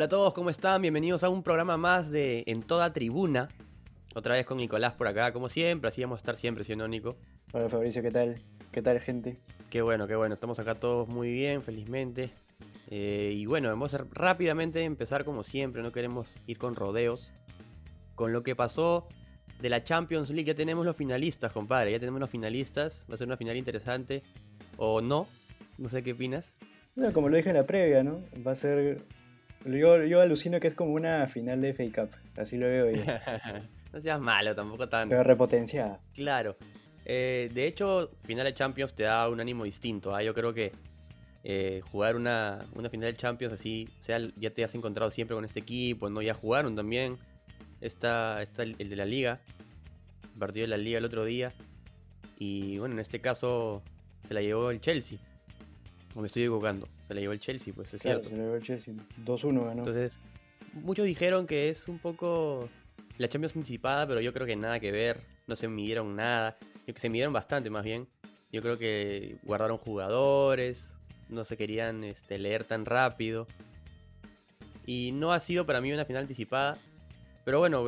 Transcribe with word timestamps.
Hola 0.00 0.06
a 0.06 0.08
todos, 0.08 0.32
¿cómo 0.32 0.48
están? 0.48 0.80
Bienvenidos 0.80 1.24
a 1.24 1.28
un 1.28 1.42
programa 1.42 1.76
más 1.76 2.10
de 2.10 2.42
En 2.46 2.62
Toda 2.62 2.90
Tribuna. 2.90 3.50
Otra 4.14 4.32
vez 4.32 4.46
con 4.46 4.56
Nicolás 4.56 4.94
por 4.94 5.06
acá, 5.06 5.30
como 5.30 5.50
siempre, 5.50 5.88
así 5.88 6.00
vamos 6.00 6.16
a 6.16 6.20
estar 6.20 6.36
siempre, 6.36 6.64
¿sí 6.64 6.74
no, 6.74 6.88
Nico? 6.88 7.16
Hola 7.52 7.68
Fabricio, 7.68 8.00
¿qué 8.00 8.10
tal? 8.10 8.40
¿Qué 8.72 8.80
tal 8.80 8.98
gente? 8.98 9.36
Qué 9.68 9.82
bueno, 9.82 10.06
qué 10.06 10.16
bueno, 10.16 10.32
estamos 10.32 10.58
acá 10.58 10.74
todos 10.74 11.06
muy 11.06 11.30
bien, 11.30 11.60
felizmente. 11.60 12.30
Eh, 12.88 13.34
y 13.36 13.44
bueno, 13.44 13.68
vamos 13.68 13.92
a 13.92 14.06
rápidamente 14.10 14.84
empezar 14.84 15.26
como 15.26 15.42
siempre, 15.42 15.82
no 15.82 15.92
queremos 15.92 16.34
ir 16.46 16.56
con 16.56 16.76
rodeos. 16.76 17.30
Con 18.14 18.32
lo 18.32 18.42
que 18.42 18.56
pasó 18.56 19.06
de 19.60 19.68
la 19.68 19.84
Champions 19.84 20.30
League, 20.30 20.46
ya 20.46 20.54
tenemos 20.54 20.86
los 20.86 20.96
finalistas, 20.96 21.52
compadre, 21.52 21.92
ya 21.92 22.00
tenemos 22.00 22.20
los 22.20 22.30
finalistas, 22.30 23.06
va 23.10 23.16
a 23.16 23.18
ser 23.18 23.26
una 23.26 23.36
final 23.36 23.54
interesante. 23.54 24.22
O 24.78 25.02
no, 25.02 25.26
no 25.76 25.90
sé 25.90 26.02
qué 26.02 26.12
opinas. 26.12 26.54
Bueno, 26.96 27.12
como 27.12 27.28
lo 27.28 27.36
dije 27.36 27.50
en 27.50 27.56
la 27.56 27.66
previa, 27.66 28.02
¿no? 28.02 28.22
Va 28.46 28.52
a 28.52 28.54
ser... 28.54 29.04
Yo, 29.64 30.04
yo 30.04 30.20
alucino 30.20 30.58
que 30.58 30.68
es 30.68 30.74
como 30.74 30.94
una 30.94 31.26
final 31.28 31.60
de 31.60 31.74
FA 31.74 31.84
Cup, 32.02 32.10
así 32.36 32.56
lo 32.56 32.66
veo 32.66 32.90
yo. 32.90 33.02
no 33.92 34.00
seas 34.00 34.20
malo, 34.20 34.54
tampoco 34.54 34.88
tanto. 34.88 35.10
Pero 35.10 35.22
repotenciada. 35.22 35.98
Claro. 36.14 36.56
Eh, 37.04 37.50
de 37.52 37.66
hecho, 37.66 38.10
final 38.22 38.46
de 38.46 38.54
Champions 38.54 38.94
te 38.94 39.04
da 39.04 39.28
un 39.28 39.40
ánimo 39.40 39.64
distinto. 39.64 40.14
¿ah? 40.14 40.22
Yo 40.22 40.32
creo 40.32 40.54
que 40.54 40.72
eh, 41.44 41.82
jugar 41.90 42.16
una, 42.16 42.64
una, 42.74 42.88
final 42.88 43.12
de 43.12 43.18
Champions 43.18 43.52
así, 43.52 43.88
sea, 43.98 44.18
ya 44.36 44.50
te 44.50 44.64
has 44.64 44.74
encontrado 44.74 45.10
siempre 45.10 45.34
con 45.34 45.44
este 45.44 45.60
equipo, 45.60 46.08
¿no? 46.08 46.22
Ya 46.22 46.34
jugaron 46.34 46.74
también. 46.74 47.18
Está, 47.80 48.42
está 48.42 48.62
el, 48.62 48.76
el 48.78 48.90
de 48.90 48.96
la 48.96 49.06
liga, 49.06 49.40
el 50.34 50.38
partido 50.38 50.64
de 50.64 50.68
la 50.68 50.76
liga 50.76 50.98
el 50.98 51.04
otro 51.04 51.24
día. 51.24 51.52
Y 52.38 52.78
bueno, 52.78 52.94
en 52.94 53.00
este 53.00 53.20
caso 53.20 53.82
se 54.26 54.32
la 54.32 54.40
llevó 54.40 54.70
el 54.70 54.80
Chelsea. 54.80 55.18
O 56.14 56.20
me 56.20 56.26
estoy 56.26 56.42
equivocando. 56.42 56.88
Se 57.10 57.14
la 57.14 57.20
llevó 57.22 57.32
el 57.32 57.40
Chelsea, 57.40 57.74
pues 57.74 57.92
es 57.92 58.02
Claro, 58.02 58.20
cierto. 58.20 58.28
se 58.30 58.36
lo 58.36 58.44
llevó 58.44 58.54
el 58.54 58.62
Chelsea. 58.62 58.94
2-1 59.24 59.64
ganó. 59.64 59.78
Entonces, 59.78 60.20
muchos 60.74 61.04
dijeron 61.04 61.44
que 61.48 61.68
es 61.68 61.88
un 61.88 61.98
poco 61.98 62.68
la 63.18 63.28
Champions 63.28 63.56
anticipada, 63.56 64.06
pero 64.06 64.20
yo 64.20 64.32
creo 64.32 64.46
que 64.46 64.54
nada 64.54 64.78
que 64.78 64.92
ver. 64.92 65.20
No 65.48 65.56
se 65.56 65.66
midieron 65.66 66.14
nada. 66.14 66.56
Se 66.94 67.08
midieron 67.08 67.32
bastante 67.32 67.68
más 67.68 67.82
bien. 67.82 68.06
Yo 68.52 68.62
creo 68.62 68.78
que 68.78 69.38
guardaron 69.42 69.76
jugadores. 69.76 70.94
No 71.28 71.42
se 71.42 71.56
querían 71.56 72.04
este, 72.04 72.38
leer 72.38 72.62
tan 72.62 72.86
rápido. 72.86 73.48
Y 74.86 75.10
no 75.12 75.32
ha 75.32 75.40
sido 75.40 75.66
para 75.66 75.80
mí 75.80 75.92
una 75.92 76.04
final 76.04 76.22
anticipada. 76.22 76.78
Pero 77.44 77.58
bueno, 77.58 77.84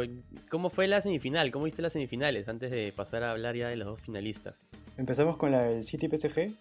¿cómo 0.50 0.68
fue 0.68 0.88
la 0.88 1.00
semifinal? 1.00 1.52
¿Cómo 1.52 1.66
viste 1.66 1.80
las 1.80 1.92
semifinales? 1.92 2.48
Antes 2.48 2.72
de 2.72 2.92
pasar 2.92 3.22
a 3.22 3.30
hablar 3.30 3.54
ya 3.54 3.68
de 3.68 3.76
los 3.76 3.86
dos 3.86 4.00
finalistas. 4.00 4.66
¿Empezamos 4.98 5.36
con 5.36 5.52
la 5.52 5.62
del 5.62 5.84
City 5.84 6.08
PSG? 6.08 6.52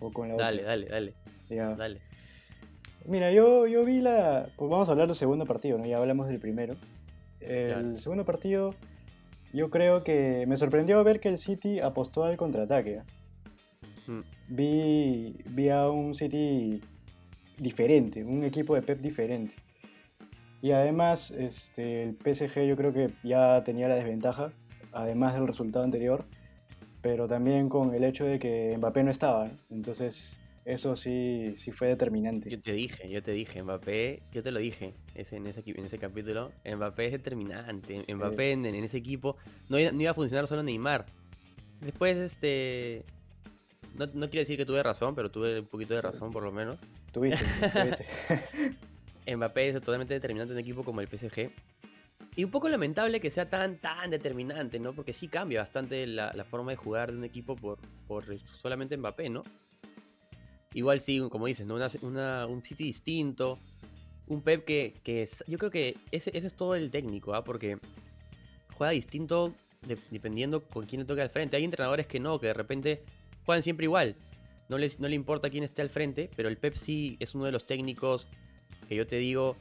¿O 0.00 0.12
con 0.12 0.28
la 0.28 0.34
Dale, 0.36 0.58
otra? 0.58 0.68
dale, 0.72 0.86
dale, 0.88 1.14
Ya. 1.54 1.74
dale. 1.74 2.00
Mira, 3.04 3.32
yo, 3.32 3.66
yo 3.66 3.84
vi 3.84 4.00
la... 4.00 4.48
Pues 4.56 4.70
vamos 4.70 4.88
a 4.88 4.92
hablar 4.92 5.08
del 5.08 5.16
segundo 5.16 5.44
partido, 5.44 5.78
¿no? 5.78 5.84
Ya 5.84 5.98
hablamos 5.98 6.28
del 6.28 6.38
primero. 6.38 6.74
El 7.40 7.98
segundo 7.98 8.24
partido, 8.24 8.74
yo 9.52 9.70
creo 9.70 10.04
que 10.04 10.44
me 10.46 10.56
sorprendió 10.56 11.02
ver 11.02 11.18
que 11.18 11.28
el 11.28 11.38
City 11.38 11.80
apostó 11.80 12.24
al 12.24 12.36
contraataque. 12.36 13.00
¿ah? 13.00 13.04
Mm, 14.06 14.20
vi, 14.48 15.36
vi 15.50 15.68
a 15.68 15.90
un 15.90 16.14
City 16.14 16.80
diferente, 17.58 18.24
un 18.24 18.44
equipo 18.44 18.74
de 18.74 18.82
Pep 18.82 19.00
diferente. 19.00 19.56
Y 20.60 20.70
además, 20.70 21.32
este, 21.32 22.04
el 22.04 22.16
PSG 22.16 22.66
yo 22.66 22.76
creo 22.76 22.92
que 22.92 23.10
ya 23.24 23.62
tenía 23.64 23.88
la 23.88 23.96
desventaja, 23.96 24.52
además 24.92 25.34
del 25.34 25.48
resultado 25.48 25.84
anterior, 25.84 26.24
pero 27.00 27.26
también 27.26 27.68
con 27.68 27.94
el 27.94 28.04
hecho 28.04 28.24
de 28.24 28.38
que 28.38 28.76
Mbappé 28.78 29.02
no 29.02 29.10
estaba. 29.10 29.46
¿no? 29.46 29.52
Entonces, 29.70 30.36
eso 30.64 30.94
sí, 30.96 31.54
sí 31.56 31.72
fue 31.72 31.88
determinante. 31.88 32.48
Yo 32.50 32.60
te 32.60 32.72
dije, 32.72 33.08
yo 33.10 33.22
te 33.22 33.32
dije, 33.32 33.62
Mbappé, 33.62 34.20
yo 34.32 34.42
te 34.42 34.50
lo 34.52 34.60
dije 34.60 34.94
ese, 35.14 35.36
en, 35.36 35.46
ese, 35.46 35.62
en 35.66 35.84
ese 35.84 35.98
capítulo, 35.98 36.52
Mbappé 36.64 37.06
es 37.06 37.12
determinante, 37.12 38.04
Mbappé 38.14 38.52
en, 38.52 38.66
en 38.66 38.84
ese 38.84 38.98
equipo 38.98 39.36
no, 39.68 39.78
iba- 39.78 39.92
no 39.92 40.00
iba 40.00 40.10
a 40.12 40.14
funcionar 40.14 40.46
solo 40.46 40.62
Neymar. 40.62 41.06
Después, 41.80 42.16
este, 42.16 43.04
no, 43.96 44.06
no 44.06 44.30
quiero 44.30 44.40
decir 44.42 44.56
que 44.56 44.64
tuve 44.64 44.82
razón, 44.82 45.14
pero 45.16 45.30
tuve 45.30 45.60
un 45.60 45.66
poquito 45.66 45.94
de 45.94 46.02
razón 46.02 46.30
por 46.32 46.42
lo 46.44 46.52
menos. 46.52 46.78
Tuviste, 47.12 47.44
tuviste. 47.72 48.06
Mbappé 49.36 49.68
es 49.68 49.74
totalmente 49.74 50.14
determinante 50.14 50.52
en 50.52 50.56
un 50.58 50.60
equipo 50.60 50.84
como 50.84 51.00
el 51.00 51.08
PSG. 51.08 51.50
Y 52.36 52.44
un 52.44 52.50
poco 52.50 52.68
lamentable 52.68 53.20
que 53.20 53.30
sea 53.30 53.50
tan, 53.50 53.76
tan 53.78 54.10
determinante, 54.10 54.78
¿no? 54.78 54.92
Porque 54.94 55.12
sí 55.12 55.28
cambia 55.28 55.60
bastante 55.60 56.06
la, 56.06 56.32
la 56.32 56.44
forma 56.44 56.70
de 56.70 56.76
jugar 56.76 57.10
de 57.12 57.18
un 57.18 57.24
equipo 57.24 57.56
por, 57.56 57.78
por 58.06 58.24
solamente 58.46 58.96
Mbappé, 58.96 59.28
¿no? 59.28 59.42
Igual 60.74 61.00
sí, 61.00 61.20
como 61.30 61.46
dices, 61.46 61.66
¿no? 61.66 61.74
Una- 61.74 61.88
una- 62.02 62.46
un 62.46 62.62
City 62.62 62.84
distinto. 62.84 63.58
Un 64.26 64.40
Pep 64.40 64.64
que, 64.64 64.94
que 65.02 65.22
es- 65.22 65.44
yo 65.46 65.58
creo 65.58 65.70
que 65.70 65.96
ese, 66.10 66.30
ese 66.36 66.46
es 66.46 66.54
todo 66.54 66.74
el 66.74 66.90
técnico, 66.90 67.34
¿ah? 67.34 67.44
Porque 67.44 67.78
juega 68.74 68.92
distinto 68.92 69.52
de- 69.86 69.98
dependiendo 70.10 70.62
con 70.62 70.86
quién 70.86 71.00
le 71.00 71.06
toque 71.06 71.20
al 71.22 71.28
frente. 71.30 71.56
Hay 71.56 71.64
entrenadores 71.64 72.06
que 72.06 72.20
no, 72.20 72.38
que 72.40 72.46
de 72.46 72.54
repente 72.54 73.02
juegan 73.44 73.62
siempre 73.62 73.84
igual. 73.84 74.14
No, 74.68 74.78
les, 74.78 75.00
no 75.00 75.08
le 75.08 75.14
importa 75.16 75.50
quién 75.50 75.64
esté 75.64 75.82
al 75.82 75.90
frente, 75.90 76.30
pero 76.36 76.48
el 76.48 76.56
Pep 76.56 76.74
sí 76.76 77.16
es 77.20 77.34
uno 77.34 77.44
de 77.44 77.52
los 77.52 77.64
técnicos 77.66 78.26
que 78.88 78.94
yo 78.96 79.06
te 79.06 79.16
digo, 79.16 79.56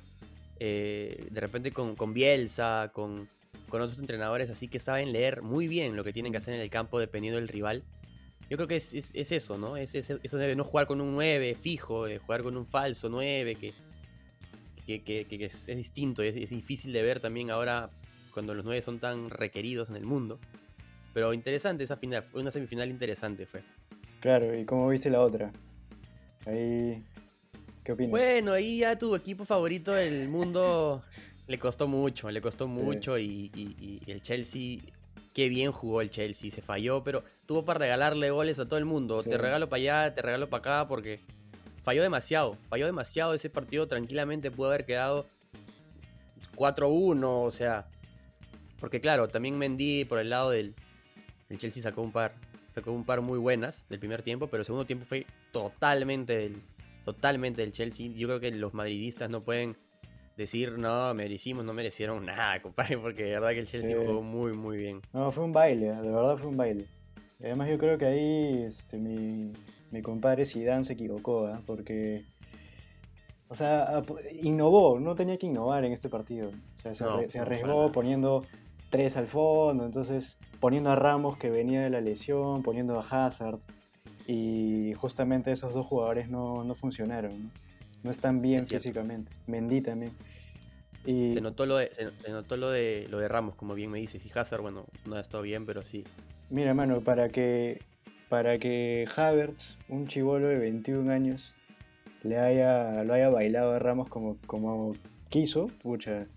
eh, 0.60 1.28
de 1.32 1.42
repente 1.42 1.72
con, 1.72 1.96
con 1.96 2.14
Bielsa, 2.14 2.92
con, 2.94 3.28
con 3.68 3.82
otros 3.82 4.00
entrenadores 4.00 4.50
así 4.50 4.68
que 4.68 4.80
saben 4.80 5.12
leer 5.12 5.42
muy 5.42 5.68
bien 5.68 5.96
lo 5.96 6.04
que 6.04 6.14
tienen 6.14 6.32
que 6.32 6.38
hacer 6.38 6.54
en 6.54 6.62
el 6.62 6.70
campo 6.70 7.00
dependiendo 7.00 7.40
del 7.40 7.48
rival. 7.50 7.84
Yo 8.52 8.58
creo 8.58 8.68
que 8.68 8.76
es, 8.76 8.94
es- 8.94 9.12
es 9.14 9.32
eso, 9.32 9.58
¿no? 9.58 9.78
Es, 9.78 9.96
es- 9.96 10.10
eso 10.10 10.38
de 10.38 10.54
no 10.58 10.66
jugar 10.66 10.86
con 10.86 11.00
un 11.00 11.14
9 11.14 11.56
fijo, 11.56 12.04
de 12.04 12.18
jugar 12.18 12.44
con 12.44 12.58
un 12.58 12.66
falso 12.68 13.08
9 13.08 13.56
que, 13.56 13.74
que, 14.86 15.02
que- 15.02 15.26
que 15.26 15.46
es, 15.46 15.68
distinto, 15.68 16.22
es, 16.22 16.36
es 16.36 16.50
difícil 16.50 16.92
de 16.92 17.02
ver 17.02 17.22
también 17.22 17.50
ahora 17.50 17.90
cuando 18.34 18.54
los 18.54 18.66
9 18.66 18.82
son 18.82 19.00
tan 19.00 19.30
requeridos 19.30 19.90
en 19.90 19.96
el 19.96 20.04
mundo. 20.06 20.38
Pero 21.14 21.34
interesante 21.34 21.86
esa 21.86 21.96
final, 21.96 22.24
fue 22.24 22.42
una 22.42 22.52
semifinal 22.52 22.90
interesante 22.90 23.46
fue. 23.46 23.62
claro, 24.20 24.54
¿y 24.54 24.66
cómo 24.66 24.90
viste 24.90 25.10
la 25.10 25.22
otra? 25.22 25.54
Ahí, 26.46 27.02
¿qué 27.86 27.94
opinas? 27.94 28.12
Bueno, 28.12 28.52
ahí 28.52 28.80
ya 28.80 29.00
tu 29.00 29.16
equipo 29.16 29.46
favorito 29.46 29.94
del 29.94 30.28
mundo 30.28 31.02
le 31.48 31.58
costó 31.58 31.88
mucho, 31.88 32.30
le 32.30 32.42
costó 32.42 32.68
mucho 32.68 33.18
y, 33.18 33.50
y- 33.56 34.02
y 34.06 34.12
el 34.12 34.22
Chelsea, 34.22 34.80
qué 35.34 35.50
bien 35.50 35.72
jugó 35.72 36.02
el 36.02 36.10
Chelsea, 36.10 36.52
se 36.52 36.62
falló, 36.62 37.04
pero 37.04 37.24
tuvo 37.46 37.66
para 37.66 37.80
regalarle 37.80 38.30
goles 38.32 38.60
a 38.60 38.66
todo 38.66 38.78
el 38.78 38.86
mundo. 38.86 39.22
Sí. 39.22 39.30
Te 39.30 39.38
regalo 39.38 39.70
para 39.70 39.80
allá, 39.80 40.16
te 40.16 40.22
regalo 40.22 40.50
para 40.50 40.60
acá 40.60 40.88
porque 40.88 41.20
falló 41.84 42.02
demasiado, 42.04 42.58
falló 42.70 42.86
demasiado 42.86 43.34
ese 43.34 43.50
partido, 43.50 43.88
tranquilamente 43.88 44.52
pudo 44.52 44.70
haber 44.70 44.86
quedado 44.86 45.26
4-1, 46.56 47.24
o 47.24 47.52
sea, 47.52 47.88
porque 48.80 49.00
claro, 49.00 49.28
también 49.28 49.58
Mendy 49.58 50.06
por 50.06 50.20
el 50.20 50.30
lado 50.30 50.52
del 50.52 50.76
el 51.50 51.58
Chelsea 51.58 51.84
sacó 51.84 52.02
un 52.02 52.12
par, 52.12 52.34
sacó 52.74 52.92
un 52.92 53.04
par 53.04 53.22
muy 53.22 53.38
buenas 53.38 53.88
del 53.90 54.00
primer 54.00 54.22
tiempo, 54.22 54.48
pero 54.48 54.62
el 54.62 54.66
segundo 54.66 54.86
tiempo 54.86 55.06
fue 55.06 55.26
totalmente 55.52 56.34
del, 56.38 56.62
totalmente 57.04 57.62
del 57.62 57.74
Chelsea. 57.74 58.10
Yo 58.16 58.28
creo 58.28 58.40
que 58.40 58.52
los 58.52 58.74
madridistas 58.74 59.30
no 59.30 59.42
pueden 59.42 59.76
decir, 60.38 60.78
no, 60.78 61.14
merecimos, 61.14 61.64
no 61.66 61.74
merecieron 61.74 62.26
nada, 62.26 62.62
compadre, 62.62 62.98
porque 62.98 63.24
de 63.24 63.32
verdad 63.32 63.50
que 63.52 63.60
el 63.60 63.68
Chelsea 63.68 63.98
Sí. 64.00 64.06
jugó 64.06 64.22
muy, 64.22 64.54
muy 64.54 64.78
bien. 64.78 65.02
No, 65.14 65.32
fue 65.32 65.44
un 65.44 65.52
baile, 65.52 65.88
¿eh? 65.90 65.96
de 66.02 66.10
verdad 66.12 66.38
fue 66.38 66.48
un 66.50 66.58
baile. 66.58 66.86
Y 67.40 67.46
además 67.46 67.70
yo 67.70 67.78
creo 67.78 67.98
que 67.98 68.06
ahí 68.06 68.64
este, 68.64 68.98
mi, 68.98 69.52
mi 69.92 70.02
compadre 70.02 70.46
Zidane 70.46 70.84
se 70.84 70.94
equivocó, 70.94 71.48
¿ah? 71.48 71.62
porque, 71.66 72.24
o 73.48 73.56
sea, 73.56 74.04
innovó, 74.42 75.00
no 75.00 75.16
tenía 75.16 75.38
que 75.38 75.48
innovar 75.48 75.84
en 75.86 75.92
este 75.92 76.08
partido. 76.10 76.50
O 76.50 76.82
sea, 76.82 76.94
se, 76.94 77.04
No, 77.04 77.20
arriesgó 77.42 77.92
poniendo 77.92 78.46
tres 78.90 79.18
al 79.18 79.28
fondo, 79.28 79.86
entonces 79.86 80.38
poniendo 80.60 80.92
a 80.92 80.96
Ramos 80.96 81.38
que 81.38 81.50
venía 81.50 81.82
de 81.82 81.90
la 81.90 82.02
lesión, 82.02 82.62
poniendo 82.62 83.00
a 83.00 83.26
Hazard, 83.26 83.60
y 84.28 84.94
justamente 84.98 85.52
esos 85.52 85.74
dos 85.74 85.86
jugadores 85.88 86.30
no, 86.30 86.64
no 86.64 86.76
funcionaron, 86.76 87.52
¿no? 88.04 88.12
Están 88.12 88.42
bien 88.42 88.62
Es 88.62 88.70
físicamente. 88.70 89.32
Mendy 89.48 89.82
también. 89.82 90.12
Y, 91.06 91.34
Se 91.34 91.42
notó 91.42 91.66
lo 91.66 91.78
de, 91.78 91.92
se, 91.94 92.32
notó 92.32 92.58
lo 92.58 92.70
de 92.70 93.08
lo 93.10 93.18
de 93.20 93.28
Ramos, 93.28 93.56
como 93.56 93.74
bien 93.74 93.90
me 93.90 94.00
dices, 94.00 94.24
y 94.26 94.32
Hazard, 94.38 94.62
bueno, 94.62 94.86
no 95.06 95.16
ha 95.16 95.20
estado 95.20 95.42
bien, 95.44 95.66
pero 95.66 95.84
sí. 95.84 96.04
Mira, 96.52 96.70
hermano, 96.70 97.02
para 97.02 97.30
que, 97.30 97.82
para 98.30 98.60
que 98.60 99.08
Havertz, 99.16 99.78
un 99.90 100.08
chivolo 100.08 100.48
de 100.48 100.58
21 100.60 101.12
años, 101.12 101.54
le 102.24 102.38
haya, 102.38 103.04
lo 103.04 103.14
haya 103.16 103.30
bailado 103.30 103.72
a 103.74 103.80
Ramos 103.80 104.10
como, 104.10 104.38
como 104.46 104.96
quiso, 105.30 105.68
pucha, 105.82 106.28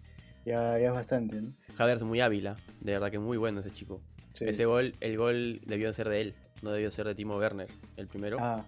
ya, 0.46 0.78
ya 0.78 0.86
es 0.88 0.92
bastante, 0.92 1.42
¿no? 1.42 1.50
Havertz 1.76 2.02
muy 2.04 2.20
hábil, 2.20 2.46
¿ah? 2.46 2.56
de 2.80 2.92
verdad 2.92 3.10
que 3.10 3.18
muy 3.18 3.36
bueno 3.36 3.60
ese 3.60 3.70
chico. 3.70 4.00
Sí. 4.32 4.46
Ese 4.48 4.64
gol, 4.64 4.94
el 5.00 5.16
gol 5.18 5.60
debió 5.66 5.92
ser 5.92 6.08
de 6.08 6.20
él, 6.22 6.34
no 6.62 6.72
debió 6.72 6.90
ser 6.90 7.06
de 7.06 7.14
Timo 7.14 7.36
Werner. 7.36 7.68
El 7.98 8.06
primero 8.06 8.38
Ah, 8.40 8.64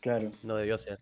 claro. 0.00 0.26
no 0.42 0.56
debió 0.56 0.76
ser. 0.76 0.98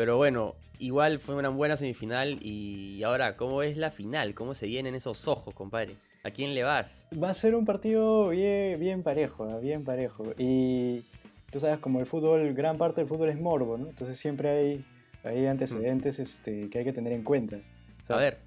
Pero 0.00 0.16
bueno, 0.16 0.54
igual 0.78 1.18
fue 1.18 1.34
una 1.34 1.50
buena 1.50 1.76
semifinal 1.76 2.38
y 2.40 3.02
ahora, 3.02 3.36
¿cómo 3.36 3.62
es 3.62 3.76
la 3.76 3.90
final? 3.90 4.32
¿Cómo 4.32 4.54
se 4.54 4.64
vienen 4.64 4.94
esos 4.94 5.28
ojos, 5.28 5.52
compadre? 5.52 5.96
¿A 6.24 6.30
quién 6.30 6.54
le 6.54 6.62
vas? 6.62 7.06
Va 7.22 7.28
a 7.28 7.34
ser 7.34 7.54
un 7.54 7.66
partido 7.66 8.30
bien, 8.30 8.80
bien 8.80 9.02
parejo, 9.02 9.44
¿ah? 9.44 9.58
bien 9.58 9.84
parejo. 9.84 10.24
Y 10.38 11.04
tú 11.52 11.60
sabes, 11.60 11.80
como 11.80 12.00
el 12.00 12.06
fútbol, 12.06 12.54
gran 12.54 12.78
parte 12.78 13.02
del 13.02 13.08
fútbol 13.08 13.28
es 13.28 13.38
morbo, 13.38 13.76
¿no? 13.76 13.90
Entonces 13.90 14.18
siempre 14.18 14.48
hay, 14.48 14.84
hay 15.22 15.44
antecedentes 15.44 16.18
este, 16.18 16.70
que 16.70 16.78
hay 16.78 16.84
que 16.86 16.94
tener 16.94 17.12
en 17.12 17.22
cuenta. 17.22 17.56
O 18.00 18.04
sea, 18.06 18.16
A 18.16 18.20
ver, 18.20 18.38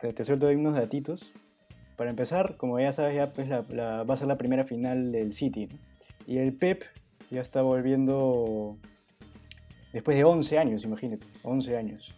Te, 0.00 0.14
te 0.14 0.24
suelto 0.24 0.46
ahí 0.48 0.54
unos 0.56 0.76
datitos. 0.76 1.30
Para 1.98 2.08
empezar, 2.08 2.56
como 2.56 2.80
ya 2.80 2.94
sabes, 2.94 3.16
ya 3.16 3.34
pues 3.34 3.48
la, 3.48 3.66
la- 3.68 4.02
va 4.04 4.14
a 4.14 4.16
ser 4.16 4.28
la 4.28 4.38
primera 4.38 4.64
final 4.64 5.12
del 5.12 5.34
City. 5.34 5.66
¿no? 5.66 5.76
Y 6.26 6.38
el 6.38 6.54
Pep 6.54 6.84
ya 7.30 7.42
está 7.42 7.60
volviendo 7.60 8.78
después 9.92 10.16
de 10.16 10.24
11 10.24 10.58
años, 10.58 10.84
imagínate. 10.84 11.24
11 11.42 11.76
años. 11.76 12.14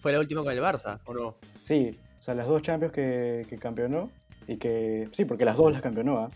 ¿Fue 0.00 0.12
la 0.12 0.20
última 0.20 0.42
con 0.42 0.52
el 0.52 0.60
Barça 0.60 1.00
o 1.04 1.14
no? 1.14 1.36
Sí, 1.62 1.98
o 2.18 2.22
sea, 2.22 2.34
las 2.34 2.46
dos 2.46 2.62
Champions 2.62 2.92
que, 2.92 3.46
que 3.48 3.58
campeonó 3.58 4.10
y 4.46 4.56
que... 4.56 5.08
Sí, 5.12 5.24
porque 5.24 5.44
las 5.44 5.56
dos 5.56 5.72
las 5.72 5.82
campeonó, 5.82 6.18
¿ah? 6.18 6.30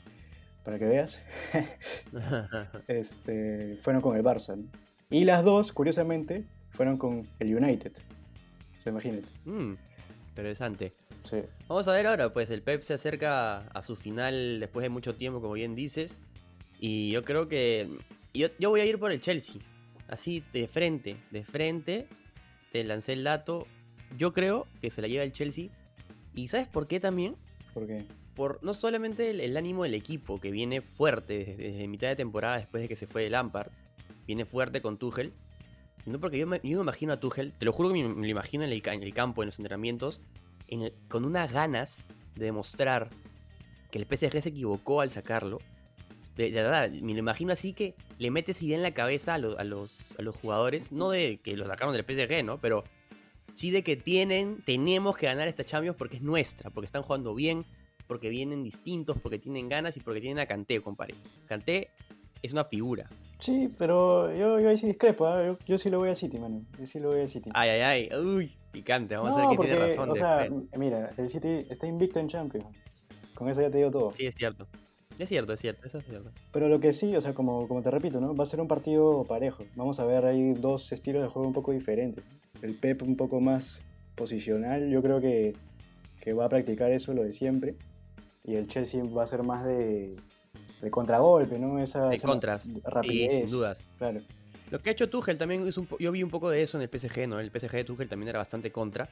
para 0.64 0.78
que 0.78 0.84
veas. 0.84 1.24
este, 2.88 3.78
fueron 3.82 4.02
con 4.02 4.16
el 4.16 4.22
Barça. 4.22 4.56
¿no? 4.56 4.64
Y 5.10 5.24
las 5.24 5.44
dos, 5.44 5.72
curiosamente, 5.72 6.44
fueron 6.70 6.96
con 6.96 7.28
el 7.38 7.56
United. 7.56 7.92
O 8.76 8.80
sea, 8.80 8.90
imagínate. 8.90 9.28
Mm, 9.44 9.74
interesante. 10.30 10.92
Sí. 11.28 11.38
Vamos 11.68 11.86
a 11.88 11.92
ver 11.92 12.06
ahora, 12.06 12.32
pues 12.32 12.50
el 12.50 12.62
Pep 12.62 12.82
se 12.82 12.94
acerca 12.94 13.58
a 13.68 13.82
su 13.82 13.96
final 13.96 14.60
después 14.60 14.82
de 14.82 14.88
mucho 14.88 15.14
tiempo, 15.14 15.40
como 15.40 15.54
bien 15.54 15.74
dices. 15.74 16.20
Y 16.78 17.10
yo 17.10 17.24
creo 17.24 17.48
que. 17.48 17.88
Yo, 18.34 18.48
yo 18.58 18.70
voy 18.70 18.80
a 18.80 18.84
ir 18.86 18.98
por 18.98 19.12
el 19.12 19.20
Chelsea. 19.20 19.56
Así, 20.08 20.42
de 20.52 20.66
frente, 20.68 21.16
de 21.30 21.44
frente. 21.44 22.06
Te 22.72 22.84
lancé 22.84 23.12
el 23.14 23.24
dato. 23.24 23.66
Yo 24.16 24.32
creo 24.32 24.66
que 24.80 24.90
se 24.90 25.02
la 25.02 25.08
lleva 25.08 25.24
el 25.24 25.32
Chelsea. 25.32 25.68
¿Y 26.34 26.48
sabes 26.48 26.66
por 26.68 26.86
qué 26.86 27.00
también? 27.00 27.36
Porque 27.74 28.04
Por 28.34 28.58
no 28.62 28.72
solamente 28.74 29.30
el, 29.30 29.40
el 29.40 29.56
ánimo 29.56 29.82
del 29.84 29.94
equipo, 29.94 30.40
que 30.40 30.50
viene 30.50 30.80
fuerte 30.80 31.38
desde, 31.38 31.56
desde 31.56 31.88
mitad 31.88 32.08
de 32.08 32.16
temporada 32.16 32.56
después 32.58 32.82
de 32.82 32.88
que 32.88 32.96
se 32.96 33.06
fue 33.06 33.22
de 33.22 33.30
Lampard. 33.30 33.70
Viene 34.26 34.44
fuerte 34.46 34.80
con 34.80 34.96
Tuchel. 34.98 35.32
No 36.06 36.18
porque 36.18 36.38
yo 36.38 36.46
me, 36.46 36.56
yo 36.64 36.78
me 36.78 36.82
imagino 36.82 37.12
a 37.12 37.20
Tuchel, 37.20 37.52
te 37.52 37.64
lo 37.64 37.72
juro 37.72 37.90
que 37.92 38.02
me, 38.02 38.08
me 38.08 38.22
lo 38.26 38.30
imagino 38.30 38.64
en 38.64 38.72
el, 38.72 38.82
en 38.84 39.02
el 39.02 39.14
campo, 39.14 39.42
en 39.42 39.46
los 39.46 39.58
entrenamientos, 39.58 40.20
en 40.68 40.82
el- 40.82 40.92
con 41.08 41.24
unas 41.24 41.52
ganas 41.52 42.08
de 42.34 42.46
demostrar 42.46 43.08
que 43.90 43.98
el 43.98 44.06
PSG 44.06 44.42
se 44.42 44.48
equivocó 44.48 45.00
al 45.00 45.10
sacarlo. 45.10 45.58
De, 46.36 46.50
de 46.50 46.62
verdad, 46.62 46.90
me 46.90 47.12
lo 47.12 47.18
imagino 47.18 47.52
así 47.52 47.72
que 47.74 47.94
le 48.18 48.30
mete 48.30 48.52
esa 48.52 48.64
idea 48.64 48.76
en 48.76 48.82
la 48.82 48.94
cabeza 48.94 49.34
a, 49.34 49.38
lo- 49.38 49.58
a 49.58 49.64
los, 49.64 50.12
a 50.18 50.22
los 50.22 50.36
jugadores, 50.36 50.90
no 50.92 51.10
de 51.10 51.38
que 51.42 51.56
lo 51.56 51.66
sacaron 51.66 51.94
del 51.94 52.04
PSG, 52.04 52.42
¿no? 52.44 52.58
Pero 52.58 52.84
sí 53.54 53.70
de 53.70 53.82
que 53.82 53.96
tienen, 53.96 54.62
tenemos 54.64 55.16
que 55.16 55.26
ganar 55.26 55.46
esta 55.48 55.62
Champions 55.64 55.96
porque 55.96 56.16
es 56.16 56.22
nuestra, 56.22 56.70
porque 56.70 56.86
están 56.86 57.02
jugando 57.02 57.34
bien, 57.34 57.64
porque 58.06 58.28
vienen 58.30 58.62
distintos, 58.64 59.18
porque 59.22 59.38
tienen 59.38 59.68
ganas 59.68 59.96
y 59.96 60.00
porque 60.00 60.20
tienen 60.20 60.38
a 60.38 60.46
Kanté, 60.46 60.80
compadre. 60.80 61.14
Kanté 61.46 61.90
es 62.42 62.52
una 62.52 62.64
figura. 62.64 63.08
Sí, 63.38 63.68
pero 63.78 64.34
yo, 64.34 64.58
yo 64.60 64.68
ahí 64.68 64.78
sí 64.78 64.86
discrepo, 64.86 65.26
¿ah? 65.26 65.44
yo, 65.44 65.58
yo 65.66 65.76
sí 65.76 65.90
lo 65.90 65.98
voy 65.98 66.08
a 66.10 66.14
City, 66.16 66.38
mano. 66.38 66.62
Yo 66.78 66.86
sí 66.86 66.98
lo 67.00 67.08
voy 67.10 67.20
a 67.20 67.28
City. 67.28 67.50
Ay, 67.52 67.70
ay, 67.70 68.08
ay, 68.10 68.18
uy, 68.24 68.52
picante, 68.70 69.16
vamos 69.16 69.34
a 69.36 69.40
ver 69.40 69.56
porque, 69.56 69.72
quién 69.72 69.78
tiene 69.78 69.96
razón. 69.96 70.10
o 70.10 70.16
sea, 70.16 70.48
mira, 70.78 71.10
el 71.18 71.28
City 71.28 71.66
está 71.68 71.86
invicto 71.86 72.20
en 72.20 72.28
Champions. 72.28 72.66
Con 73.34 73.48
eso 73.50 73.60
ya 73.60 73.70
te 73.70 73.78
digo 73.78 73.90
todo. 73.90 74.14
Sí, 74.14 74.26
es 74.26 74.34
cierto. 74.34 74.66
Es 75.18 75.28
cierto, 75.28 75.52
es 75.52 75.60
cierto, 75.60 75.86
eso 75.86 75.98
es 75.98 76.04
cierto. 76.06 76.30
Pero 76.52 76.68
lo 76.68 76.80
que 76.80 76.92
sí, 76.92 77.14
o 77.16 77.20
sea, 77.20 77.34
como, 77.34 77.68
como 77.68 77.82
te 77.82 77.90
repito, 77.90 78.20
¿no? 78.20 78.34
Va 78.34 78.44
a 78.44 78.46
ser 78.46 78.60
un 78.60 78.68
partido 78.68 79.24
parejo. 79.24 79.64
Vamos 79.76 80.00
a 80.00 80.04
ver 80.04 80.24
ahí 80.24 80.54
dos 80.54 80.90
estilos 80.92 81.22
de 81.22 81.28
juego 81.28 81.46
un 81.46 81.54
poco 81.54 81.72
diferentes. 81.72 82.24
El 82.62 82.74
Pep 82.74 83.02
un 83.02 83.16
poco 83.16 83.40
más 83.40 83.82
posicional, 84.14 84.88
yo 84.90 85.02
creo 85.02 85.20
que, 85.20 85.54
que 86.20 86.32
va 86.32 86.46
a 86.46 86.48
practicar 86.48 86.90
eso, 86.92 87.12
lo 87.12 87.22
de 87.22 87.32
siempre. 87.32 87.74
Y 88.44 88.54
el 88.54 88.66
Chelsea 88.68 89.02
va 89.04 89.24
a 89.24 89.26
ser 89.26 89.42
más 89.42 89.64
de, 89.64 90.16
de 90.80 90.90
contragolpe, 90.90 91.58
¿no? 91.58 91.78
Esa, 91.78 92.08
De 92.08 92.16
esa 92.16 92.28
contras. 92.28 92.64
Sí, 92.64 92.80
rapidez. 92.84 93.34
sin 93.34 93.50
dudas. 93.50 93.82
Claro. 93.98 94.20
Lo 94.70 94.80
que 94.80 94.88
ha 94.88 94.92
hecho 94.92 95.08
Tuchel 95.08 95.36
también 95.36 95.68
es 95.68 95.76
un 95.76 95.86
yo 95.98 96.10
vi 96.10 96.22
un 96.22 96.30
poco 96.30 96.48
de 96.48 96.62
eso 96.62 96.78
en 96.78 96.82
el 96.82 96.88
PSG, 96.88 97.28
¿no? 97.28 97.38
El 97.38 97.50
PSG 97.50 97.72
de 97.72 97.84
Tuchel 97.84 98.08
también 98.08 98.30
era 98.30 98.38
bastante 98.38 98.72
contra. 98.72 99.08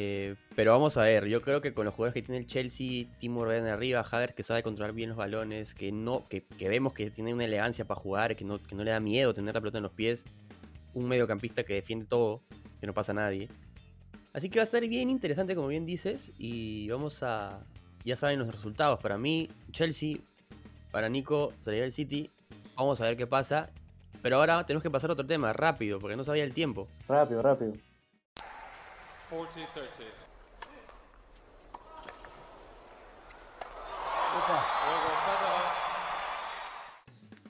Eh, 0.00 0.36
pero 0.54 0.70
vamos 0.70 0.96
a 0.96 1.02
ver, 1.02 1.26
yo 1.26 1.42
creo 1.42 1.60
que 1.60 1.74
con 1.74 1.84
los 1.84 1.92
jugadores 1.92 2.14
que 2.14 2.22
tiene 2.22 2.38
el 2.38 2.46
Chelsea, 2.46 3.06
Timo 3.18 3.40
Werner 3.40 3.72
arriba, 3.72 4.06
Hader 4.08 4.32
que 4.32 4.44
sabe 4.44 4.62
controlar 4.62 4.94
bien 4.94 5.08
los 5.08 5.18
balones, 5.18 5.74
que 5.74 5.90
no, 5.90 6.24
que, 6.28 6.44
que 6.44 6.68
vemos 6.68 6.92
que 6.92 7.10
tiene 7.10 7.34
una 7.34 7.46
elegancia 7.46 7.84
para 7.84 7.98
jugar, 7.98 8.36
que 8.36 8.44
no, 8.44 8.62
que 8.62 8.76
no 8.76 8.84
le 8.84 8.92
da 8.92 9.00
miedo 9.00 9.34
tener 9.34 9.52
la 9.56 9.60
pelota 9.60 9.78
en 9.78 9.82
los 9.82 9.90
pies, 9.90 10.24
un 10.94 11.08
mediocampista 11.08 11.64
que 11.64 11.74
defiende 11.74 12.06
todo, 12.06 12.40
que 12.80 12.86
no 12.86 12.94
pasa 12.94 13.10
a 13.10 13.16
nadie. 13.16 13.48
Así 14.32 14.48
que 14.48 14.60
va 14.60 14.62
a 14.62 14.66
estar 14.66 14.86
bien 14.86 15.10
interesante, 15.10 15.56
como 15.56 15.66
bien 15.66 15.84
dices, 15.84 16.30
y 16.38 16.88
vamos 16.88 17.24
a, 17.24 17.58
ya 18.04 18.16
saben 18.16 18.38
los 18.38 18.52
resultados. 18.52 19.00
Para 19.00 19.18
mí, 19.18 19.50
Chelsea, 19.72 20.18
para 20.92 21.08
Nico, 21.08 21.52
se 21.62 21.72
le 21.72 21.78
lleva 21.78 21.86
el 21.86 21.92
City. 21.92 22.30
Vamos 22.76 23.00
a 23.00 23.04
ver 23.04 23.16
qué 23.16 23.26
pasa. 23.26 23.68
Pero 24.22 24.36
ahora 24.36 24.64
tenemos 24.64 24.84
que 24.84 24.90
pasar 24.90 25.10
a 25.10 25.14
otro 25.14 25.26
tema, 25.26 25.52
rápido, 25.52 25.98
porque 25.98 26.16
no 26.16 26.22
sabía 26.22 26.44
el 26.44 26.52
tiempo. 26.52 26.86
Rápido, 27.08 27.42
rápido. 27.42 27.72
40 29.30 29.52
30. 29.74 30.28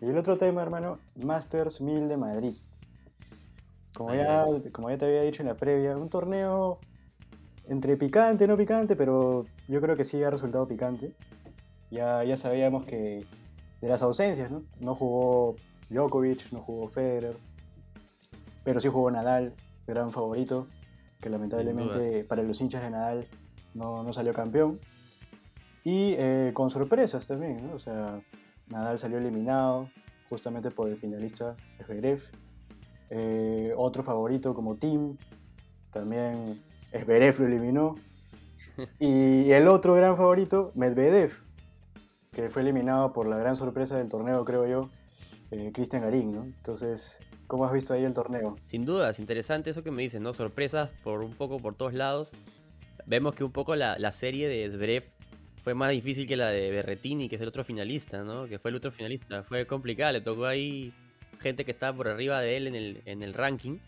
Y 0.01 0.07
el 0.07 0.19
otro 0.19 0.37
tema, 0.37 0.63
hermano, 0.63 0.99
Masters 1.17 1.81
1000 1.81 2.09
de 2.09 2.17
Madrid. 2.17 2.55
Como 3.95 4.15
ya, 4.15 4.47
como 4.73 4.91
ya 4.91 4.99
te 4.99 5.07
había 5.07 5.23
dicho 5.23 5.43
en 5.43 5.49
la 5.49 5.55
previa, 5.55 5.97
un 5.97 6.09
torneo 6.09 6.79
entre 7.69 7.97
picante, 7.97 8.47
no 8.47 8.57
picante, 8.57 8.97
pero 8.97 9.45
yo 9.67 9.81
creo 9.81 9.97
que 9.97 10.05
sí 10.05 10.23
ha 10.23 10.31
resultado 10.31 10.67
picante. 10.67 11.13
Ya, 11.91 12.25
ya 12.25 12.37
sabíamos 12.37 12.85
que 12.85 13.25
de 13.81 13.89
las 13.89 14.03
ausencias, 14.03 14.51
¿no? 14.51 14.63
No 14.81 14.95
jugó 14.95 15.57
Djokovic, 15.91 16.53
no 16.53 16.61
jugó 16.61 16.89
Federer, 16.89 17.37
pero 18.65 18.81
sí 18.81 18.89
jugó 18.89 19.11
Nadal, 19.11 19.55
gran 19.87 20.13
favorito, 20.13 20.67
que 21.21 21.31
lamentablemente 21.31 22.25
para 22.25 22.43
los 22.43 22.61
hinchas 22.61 22.83
de 22.83 22.91
Nadal 22.91 23.27
no, 23.75 24.03
no 24.03 24.13
salió 24.13 24.33
campeón. 24.33 24.81
Y 25.85 26.15
eh, 26.19 26.51
con 26.55 26.71
sorpresas 26.71 27.27
también, 27.27 27.67
¿no? 27.67 27.75
O 27.75 27.79
sea, 27.79 28.21
Nadal 28.69 28.99
salió 28.99 29.19
eliminado 29.19 29.89
justamente 30.29 30.71
por 30.71 30.89
el 30.89 30.97
finalista 30.97 31.57
Zverev. 31.85 32.23
Eh, 33.11 33.73
otro 33.77 34.03
favorito 34.03 34.55
como 34.55 34.77
Tim, 34.77 35.17
también 35.91 36.63
Zverev 36.91 37.41
lo 37.41 37.47
eliminó. 37.47 37.95
Y 39.01 39.51
el 39.51 39.67
otro 39.67 39.95
gran 39.95 40.17
favorito, 40.17 40.71
Medvedev, 40.77 41.33
que 42.31 42.49
fue 42.49 42.63
eliminado 42.63 43.13
por 43.13 43.27
la 43.27 43.37
gran 43.37 43.57
sorpresa 43.57 43.97
del 43.97 44.09
torneo, 44.09 44.45
creo 44.45 44.69
yo, 44.69 44.89
eh, 45.51 45.73
Cristian 45.75 46.03
Garín, 46.03 46.33
¿no? 46.33 46.45
Entonces, 46.45 47.19
¿cómo 47.49 47.65
has 47.67 47.73
visto 47.73 47.93
ahí 47.93 48.05
el 48.05 48.15
torneo? 48.15 48.57
Sin 48.67 48.85
dudas, 48.85 49.19
interesante 49.19 49.71
eso 49.71 49.83
que 49.83 49.91
me 49.91 50.03
dices, 50.03 50.21
¿no? 50.21 50.33
Sorpresas 50.33 50.91
por 51.03 51.23
un 51.23 51.33
poco 51.33 51.59
por 51.59 51.75
todos 51.75 51.95
lados. 51.95 52.31
Vemos 53.07 53.35
que 53.35 53.43
un 53.43 53.51
poco 53.51 53.75
la, 53.75 53.99
la 53.99 54.13
serie 54.13 54.47
de 54.49 54.71
Zverev 54.71 55.05
fue 55.65 55.75
más 55.75 55.91
difícil 55.91 56.27
que 56.27 56.37
la 56.37 56.51
de 56.51 56.71
Berretini, 56.71 57.29
que 57.29 57.37
es 57.37 57.43
el 57.43 57.49
otro 57.49 57.65
finalista, 57.65 58.23
¿no? 58.23 58.47
Que 58.47 58.59
fue 58.59 58.71
el 58.71 58.77
otro 58.77 58.93
finalista. 58.93 59.43
Fue 59.43 59.67
complicada, 59.67 60.13
le 60.13 60.21
tocó 60.21 60.47
ahí 60.47 60.93
gente 61.41 61.65
que 61.65 61.73
estaba 61.73 61.97
por 61.97 62.09
arriba 62.09 62.41
de 62.41 62.57
él 62.57 62.67
en 62.69 62.75
el, 62.75 63.03
en 63.07 63.23
el 63.23 63.35
ranking. 63.35 63.79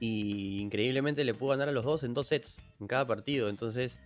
Y 0.00 0.60
increíblemente 0.60 1.24
le 1.24 1.34
pudo 1.34 1.50
ganar 1.50 1.68
a 1.68 1.72
los 1.72 1.84
dos 1.84 2.02
en 2.04 2.14
dos 2.14 2.28
sets 2.28 2.60
en 2.80 2.86
cada 2.86 3.06
partido. 3.06 3.48
Entonces, 3.48 3.98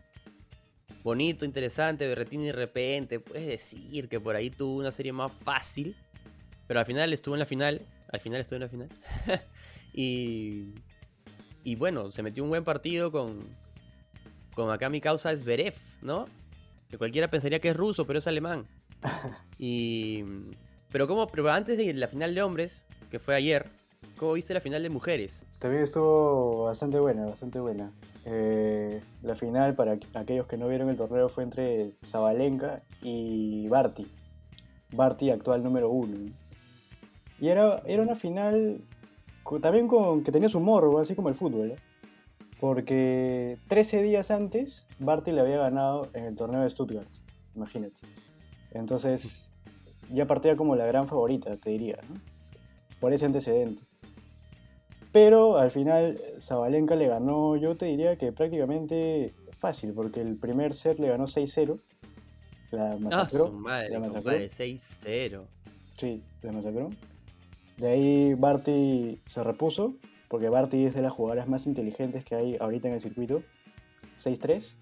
bonito, 1.02 1.44
interesante. 1.44 2.06
Berretini 2.06 2.46
de 2.46 2.52
repente, 2.52 3.20
puedes 3.20 3.46
decir 3.46 4.08
que 4.08 4.18
por 4.20 4.34
ahí 4.36 4.50
tuvo 4.50 4.78
una 4.78 4.92
serie 4.92 5.12
más 5.12 5.32
fácil. 5.44 5.96
Pero 6.66 6.80
al 6.80 6.86
final 6.86 7.12
estuvo 7.12 7.34
en 7.34 7.40
la 7.40 7.46
final. 7.46 7.82
Al 8.12 8.20
final 8.20 8.40
estuvo 8.40 8.56
en 8.56 8.62
la 8.62 8.68
final. 8.68 8.88
y, 9.92 10.74
y 11.64 11.74
bueno, 11.76 12.12
se 12.12 12.22
metió 12.22 12.44
un 12.44 12.50
buen 12.50 12.64
partido 12.64 13.10
con, 13.10 13.40
con 14.54 14.70
acá 14.70 14.88
mi 14.88 15.00
causa 15.00 15.32
es 15.32 15.40
Zverev, 15.40 15.74
¿no? 16.02 16.26
Que 16.90 16.98
cualquiera 16.98 17.28
pensaría 17.28 17.58
que 17.60 17.70
es 17.70 17.76
ruso, 17.76 18.06
pero 18.06 18.18
es 18.18 18.26
alemán. 18.26 18.66
Y, 19.58 20.24
pero 20.90 21.06
como, 21.06 21.28
pero 21.28 21.48
antes 21.52 21.76
de 21.78 21.94
la 21.94 22.08
final 22.08 22.34
de 22.34 22.42
hombres, 22.42 22.84
que 23.12 23.20
fue 23.20 23.36
ayer, 23.36 23.66
¿cómo 24.18 24.32
viste 24.32 24.52
la 24.54 24.60
final 24.60 24.82
de 24.82 24.90
mujeres? 24.90 25.44
También 25.60 25.84
estuvo 25.84 26.64
bastante 26.64 26.98
buena, 26.98 27.26
bastante 27.26 27.60
buena. 27.60 27.92
Eh, 28.24 29.00
la 29.22 29.36
final, 29.36 29.76
para 29.76 29.94
aqu- 29.94 30.08
aquellos 30.16 30.46
que 30.48 30.56
no 30.56 30.66
vieron 30.66 30.88
el 30.88 30.96
torneo, 30.96 31.28
fue 31.28 31.44
entre 31.44 31.92
Zabalenka 32.04 32.82
y 33.02 33.68
Barty. 33.68 34.08
Barty, 34.90 35.30
actual 35.30 35.62
número 35.62 35.90
uno. 35.90 36.32
Y 37.42 37.48
era, 37.48 37.82
era 37.86 38.02
una 38.02 38.14
final 38.14 38.80
también 39.60 39.88
con, 39.88 40.22
que 40.22 40.30
tenía 40.30 40.48
su 40.48 40.60
morbo, 40.60 41.00
así 41.00 41.16
como 41.16 41.28
el 41.28 41.34
fútbol. 41.34 41.72
¿eh? 41.72 41.76
Porque 42.60 43.58
13 43.66 44.00
días 44.00 44.30
antes, 44.30 44.86
Barty 45.00 45.32
le 45.32 45.40
había 45.40 45.58
ganado 45.58 46.08
en 46.14 46.24
el 46.24 46.36
torneo 46.36 46.60
de 46.62 46.70
Stuttgart. 46.70 47.08
Imagínate. 47.56 47.96
Entonces, 48.70 49.50
ya 50.12 50.26
partía 50.28 50.54
como 50.54 50.76
la 50.76 50.86
gran 50.86 51.08
favorita, 51.08 51.56
te 51.56 51.70
diría, 51.70 51.98
¿no? 52.08 52.14
por 53.00 53.12
ese 53.12 53.26
antecedente. 53.26 53.82
Pero 55.10 55.58
al 55.58 55.72
final 55.72 56.20
Zabalenka 56.40 56.94
le 56.94 57.08
ganó, 57.08 57.56
yo 57.56 57.76
te 57.76 57.86
diría 57.86 58.16
que 58.16 58.30
prácticamente 58.30 59.34
fácil, 59.58 59.92
porque 59.92 60.20
el 60.20 60.36
primer 60.36 60.72
set 60.74 61.00
le 61.00 61.08
ganó 61.08 61.26
6-0. 61.26 61.80
La 62.70 62.92
Ah, 62.92 62.96
masacró. 63.00 63.46
su 63.48 63.52
madre, 63.52 63.90
la 63.90 63.98
masacró. 63.98 64.22
compadre, 64.22 64.48
6-0. 64.48 65.42
Sí, 65.98 66.22
la 66.42 66.52
masacró. 66.52 66.90
De 67.82 67.88
ahí 67.90 68.34
Barty 68.34 69.20
se 69.26 69.42
repuso, 69.42 69.96
porque 70.28 70.48
Barty 70.48 70.86
es 70.86 70.94
de 70.94 71.02
las 71.02 71.12
jugadoras 71.12 71.48
más 71.48 71.66
inteligentes 71.66 72.24
que 72.24 72.36
hay 72.36 72.56
ahorita 72.60 72.86
en 72.86 72.94
el 72.94 73.00
circuito. 73.00 73.42
6-3. 74.22 74.74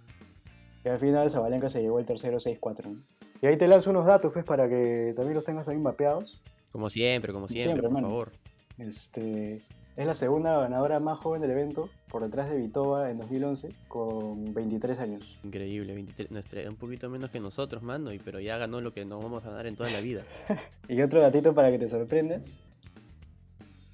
Y 0.84 0.88
al 0.90 0.98
final 0.98 1.30
Zabalenka 1.30 1.70
se 1.70 1.80
llevó 1.80 1.98
el 1.98 2.04
tercero 2.04 2.36
6-4. 2.38 2.84
¿no? 2.90 3.00
Y 3.40 3.46
ahí 3.46 3.56
te 3.56 3.66
lanzo 3.68 3.88
unos 3.88 4.04
datos, 4.04 4.32
pues, 4.34 4.44
para 4.44 4.68
que 4.68 5.14
también 5.16 5.34
los 5.34 5.44
tengas 5.44 5.66
ahí 5.68 5.78
mapeados. 5.78 6.42
Como 6.72 6.90
siempre, 6.90 7.32
como 7.32 7.48
siempre, 7.48 7.72
Siempre, 7.80 7.88
por 7.88 8.02
favor. 8.02 8.32
Este, 8.76 9.62
es 9.96 10.06
la 10.06 10.12
segunda 10.14 10.58
ganadora 10.60 11.00
más 11.00 11.18
joven 11.18 11.40
del 11.40 11.52
evento, 11.52 11.88
por 12.10 12.22
detrás 12.22 12.50
de 12.50 12.56
Vitova 12.58 13.10
en 13.10 13.18
2011, 13.18 13.70
con 13.88 14.52
23 14.52 14.98
años. 15.00 15.38
Increíble, 15.42 15.94
23, 15.94 16.30
nuestra- 16.30 16.68
un 16.68 16.76
poquito 16.76 17.08
menos 17.08 17.30
que 17.30 17.40
nosotros, 17.40 17.82
mano, 17.82 18.12
y, 18.12 18.18
pero 18.18 18.40
ya 18.40 18.58
ganó 18.58 18.82
lo 18.82 18.92
que 18.92 19.06
nos 19.06 19.22
vamos 19.22 19.44
a 19.46 19.50
dar 19.50 19.66
en 19.66 19.74
toda 19.76 19.90
la 19.90 20.02
vida. 20.02 20.22
Y 20.88 21.00
otro 21.02 21.20
datito 21.22 21.54
para 21.54 21.70
que 21.70 21.78
te 21.78 21.88
sorprendas. 21.88 22.58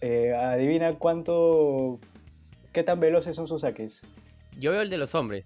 Eh, 0.00 0.34
adivina 0.34 0.94
cuánto. 0.98 1.98
¿Qué 2.72 2.82
tan 2.82 3.00
veloces 3.00 3.34
son 3.36 3.48
sus 3.48 3.62
saques? 3.62 4.06
Yo 4.58 4.70
veo 4.72 4.82
el 4.82 4.90
de 4.90 4.98
los 4.98 5.14
hombres. 5.14 5.44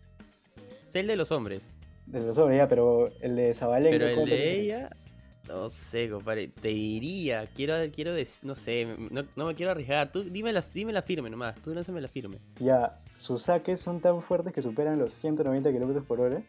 Sé 0.88 1.00
el 1.00 1.07
de 1.07 1.16
los 1.16 1.30
hombres. 1.30 1.62
De 2.07 2.21
los 2.21 2.37
hombres 2.38 2.59
ya, 2.59 2.69
pero 2.69 3.11
el 3.21 3.37
de 3.37 3.54
Zabalenka. 3.54 3.97
Pero 3.97 4.09
el 4.09 4.14
¿cuánto 4.16 4.35
de 4.35 4.61
ella, 4.61 4.90
no 5.47 5.69
sé, 5.69 6.11
compadre. 6.11 6.49
Te 6.49 6.69
diría, 6.69 7.47
quiero, 7.54 7.75
quiero 7.95 8.16
dec- 8.16 8.42
no 8.42 8.57
sé, 8.57 8.87
no, 9.11 9.25
no 9.37 9.47
me 9.47 9.54
quiero 9.54 9.71
arriesgar. 9.71 10.11
Tú 10.11 10.25
dime 10.25 10.52
la, 10.52 10.64
dime 10.75 10.92
la 10.92 11.02
firme 11.02 11.30
nomás, 11.30 11.54
tú 11.62 11.73
lánzame 11.73 12.00
la 12.00 12.09
firme. 12.09 12.38
Ya, 12.59 12.99
sus 13.16 13.42
saques 13.42 13.80
son 13.80 14.00
tan 14.00 14.21
fuertes 14.23 14.52
que 14.52 14.62
superan 14.62 14.99
los 14.99 15.12
190 15.12 15.71
kilómetros 15.71 16.04
por 16.04 16.21
hora. 16.21 16.42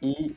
Y 0.00 0.34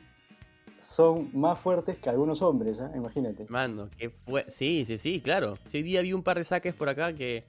son 0.80 1.30
más 1.32 1.58
fuertes 1.58 1.98
que 1.98 2.08
algunos 2.08 2.42
hombres, 2.42 2.80
¿ah? 2.80 2.90
imagínate. 2.94 3.46
Mano, 3.48 3.88
que 3.96 4.10
fue. 4.10 4.44
Sí, 4.48 4.84
sí, 4.84 4.98
sí, 4.98 5.20
claro. 5.20 5.58
Sí, 5.66 5.78
hoy 5.78 5.82
día 5.82 6.02
vi 6.02 6.12
un 6.12 6.22
par 6.22 6.38
de 6.38 6.44
saques 6.44 6.74
por 6.74 6.88
acá 6.88 7.12
que 7.12 7.44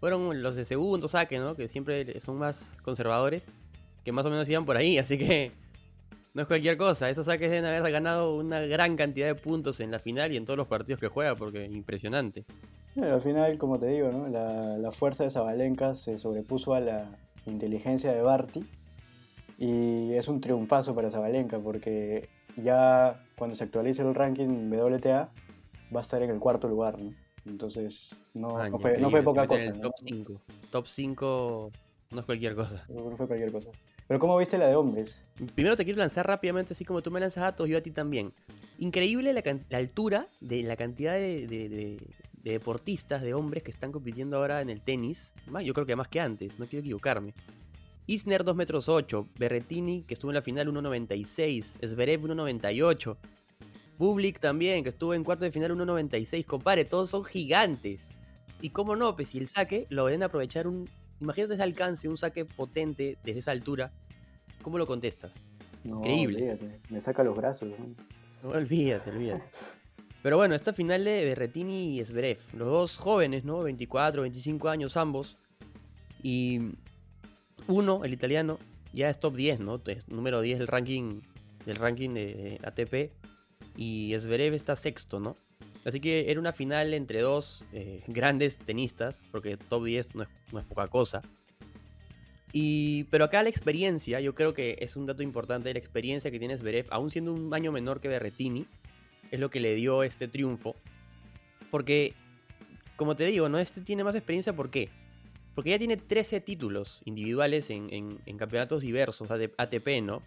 fueron 0.00 0.42
los 0.42 0.56
de 0.56 0.64
segundo 0.64 1.08
saque, 1.08 1.38
¿no? 1.38 1.54
Que 1.56 1.68
siempre 1.68 2.18
son 2.20 2.38
más 2.38 2.78
conservadores, 2.82 3.44
que 4.04 4.12
más 4.12 4.24
o 4.26 4.30
menos 4.30 4.48
iban 4.48 4.64
por 4.64 4.76
ahí, 4.76 4.98
así 4.98 5.18
que 5.18 5.52
no 6.34 6.42
es 6.42 6.48
cualquier 6.48 6.76
cosa. 6.76 7.10
Esos 7.10 7.26
saques 7.26 7.50
deben 7.50 7.64
haber 7.64 7.90
ganado 7.92 8.36
una 8.36 8.60
gran 8.60 8.96
cantidad 8.96 9.26
de 9.26 9.34
puntos 9.34 9.80
en 9.80 9.90
la 9.90 9.98
final 9.98 10.32
y 10.32 10.36
en 10.36 10.44
todos 10.44 10.56
los 10.56 10.68
partidos 10.68 11.00
que 11.00 11.08
juega, 11.08 11.34
porque 11.34 11.66
impresionante. 11.66 12.44
Bueno, 12.94 13.14
al 13.14 13.22
final, 13.22 13.58
como 13.58 13.78
te 13.78 13.86
digo, 13.86 14.10
¿no? 14.10 14.28
la, 14.28 14.76
la 14.78 14.92
fuerza 14.92 15.24
de 15.24 15.30
Zabalenka 15.30 15.94
se 15.94 16.18
sobrepuso 16.18 16.74
a 16.74 16.80
la 16.80 17.06
inteligencia 17.46 18.12
de 18.12 18.22
Barty. 18.22 18.64
Y 19.58 20.14
es 20.14 20.26
un 20.28 20.40
triunfazo 20.40 20.94
para 20.94 21.10
Zabalenka 21.10 21.58
porque 21.58 22.28
ya 22.56 23.22
cuando 23.36 23.56
se 23.56 23.64
actualice 23.64 24.02
el 24.02 24.14
ranking 24.14 24.70
WTA 24.70 25.30
va 25.94 26.00
a 26.00 26.02
estar 26.02 26.22
en 26.22 26.30
el 26.30 26.38
cuarto 26.38 26.68
lugar. 26.68 26.98
¿no? 27.00 27.12
Entonces, 27.46 28.14
no, 28.34 28.54
Man, 28.54 28.72
no 28.72 28.78
fue, 28.78 28.98
no 28.98 29.10
fue 29.10 29.22
poca 29.22 29.46
cosa. 29.46 29.72
top 29.72 29.92
5. 29.96 30.40
Top 30.70 30.86
5 30.86 31.72
no 32.12 32.20
es 32.20 32.24
cualquier 32.26 32.54
cosa. 32.54 32.84
No 32.88 33.16
fue 33.16 33.26
cualquier 33.26 33.52
cosa. 33.52 33.70
Pero 34.08 34.18
¿cómo 34.20 34.36
viste 34.36 34.58
la 34.58 34.66
de 34.68 34.76
hombres? 34.76 35.22
Primero 35.54 35.76
te 35.76 35.84
quiero 35.84 35.98
lanzar 36.00 36.26
rápidamente, 36.26 36.74
así 36.74 36.84
como 36.84 37.02
tú 37.02 37.10
me 37.10 37.20
lanzas 37.20 37.42
datos, 37.42 37.68
yo 37.68 37.78
a 37.78 37.80
ti 37.80 37.90
también. 37.90 38.32
Increíble 38.78 39.32
la, 39.32 39.42
la 39.70 39.78
altura 39.78 40.26
de 40.40 40.62
la 40.64 40.76
cantidad 40.76 41.14
de, 41.14 41.46
de- 41.46 41.68
de- 41.68 42.00
de 42.42 42.50
deportistas, 42.50 43.22
de 43.22 43.34
hombres 43.34 43.62
que 43.62 43.70
están 43.70 43.92
compitiendo 43.92 44.36
ahora 44.36 44.60
en 44.62 44.68
el 44.68 44.80
tenis. 44.80 45.32
Yo 45.64 45.72
creo 45.74 45.86
que 45.86 45.94
más 45.94 46.08
que 46.08 46.18
antes, 46.18 46.58
no 46.58 46.66
quiero 46.66 46.80
equivocarme. 46.80 47.34
Isner 48.12 48.44
2 48.44 48.54
metros 48.54 48.90
8, 48.90 49.26
Berretini 49.38 50.02
que 50.02 50.12
estuvo 50.12 50.30
en 50.30 50.34
la 50.34 50.42
final 50.42 50.68
1.96, 50.68 51.88
Zverev 51.88 52.20
1.98, 52.24 53.16
Bublik 53.96 54.38
también 54.38 54.82
que 54.82 54.90
estuvo 54.90 55.14
en 55.14 55.24
cuarto 55.24 55.46
de 55.46 55.50
final 55.50 55.72
1.96, 55.72 56.44
compadre, 56.44 56.84
todos 56.84 57.08
son 57.08 57.24
gigantes. 57.24 58.06
Y 58.60 58.68
cómo 58.68 58.96
no, 58.96 59.16
pues 59.16 59.28
si 59.30 59.38
el 59.38 59.48
saque 59.48 59.86
lo 59.88 60.04
deben 60.04 60.22
aprovechar 60.22 60.66
un... 60.66 60.90
Imagínate 61.20 61.54
ese 61.54 61.62
alcance, 61.62 62.06
un 62.06 62.18
saque 62.18 62.44
potente 62.44 63.16
desde 63.24 63.38
esa 63.38 63.50
altura. 63.50 63.92
¿Cómo 64.60 64.76
lo 64.76 64.86
contestas? 64.86 65.34
No, 65.82 65.96
Increíble. 65.96 66.52
olvídate, 66.52 66.80
me 66.90 67.00
saca 67.00 67.24
los 67.24 67.34
brazos. 67.34 67.70
¿no? 67.70 67.76
No, 68.42 68.50
olvídate, 68.50 69.08
olvídate. 69.08 69.44
Pero 70.22 70.36
bueno, 70.36 70.54
esta 70.54 70.74
final 70.74 71.02
de 71.02 71.24
Berretini 71.24 71.98
y 71.98 72.04
Zverev, 72.04 72.38
los 72.52 72.68
dos 72.68 72.98
jóvenes, 72.98 73.44
¿no? 73.44 73.62
24, 73.62 74.20
25 74.20 74.68
años 74.68 74.98
ambos. 74.98 75.38
Y 76.22 76.60
uno, 77.68 78.04
el 78.04 78.12
italiano, 78.12 78.58
ya 78.92 79.08
es 79.10 79.18
top 79.18 79.36
10, 79.36 79.60
¿no? 79.60 79.80
Número 80.08 80.40
10 80.40 80.58
del 80.58 80.68
ranking, 80.68 81.20
del 81.64 81.76
ranking 81.76 82.10
de 82.10 82.60
ATP. 82.62 83.12
Y 83.76 84.14
Zverev 84.18 84.54
está 84.54 84.76
sexto, 84.76 85.20
¿no? 85.20 85.36
Así 85.84 86.00
que 86.00 86.30
era 86.30 86.38
una 86.38 86.52
final 86.52 86.94
entre 86.94 87.22
dos 87.22 87.64
eh, 87.72 88.02
grandes 88.08 88.58
tenistas, 88.58 89.22
porque 89.32 89.56
top 89.56 89.84
10 89.84 90.14
no 90.14 90.22
es, 90.24 90.28
no 90.52 90.60
es 90.60 90.66
poca 90.66 90.88
cosa. 90.88 91.22
Y, 92.52 93.04
pero 93.04 93.24
acá 93.24 93.42
la 93.42 93.48
experiencia, 93.48 94.20
yo 94.20 94.34
creo 94.34 94.52
que 94.52 94.76
es 94.80 94.96
un 94.96 95.06
dato 95.06 95.22
importante, 95.22 95.72
la 95.72 95.78
experiencia 95.78 96.30
que 96.30 96.38
tiene 96.38 96.56
Zverev, 96.56 96.86
aún 96.90 97.10
siendo 97.10 97.32
un 97.32 97.52
año 97.54 97.72
menor 97.72 98.00
que 98.00 98.08
Berretini, 98.08 98.66
es 99.30 99.40
lo 99.40 99.48
que 99.48 99.60
le 99.60 99.74
dio 99.74 100.02
este 100.02 100.28
triunfo. 100.28 100.76
Porque, 101.70 102.12
como 102.96 103.16
te 103.16 103.24
digo, 103.24 103.48
¿no? 103.48 103.58
Este 103.58 103.80
tiene 103.80 104.04
más 104.04 104.14
experiencia, 104.14 104.52
¿por 104.52 104.70
qué? 104.70 104.90
Porque 105.54 105.70
ya 105.70 105.78
tiene 105.78 105.96
13 105.96 106.40
títulos 106.40 107.00
individuales 107.04 107.68
en, 107.70 107.92
en- 107.92 108.20
en 108.26 108.38
campeonatos 108.38 108.82
diversos, 108.82 109.28
ATP, 109.30 110.00
¿no? 110.02 110.22